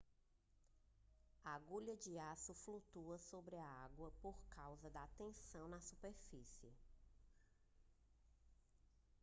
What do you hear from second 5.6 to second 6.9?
na superfície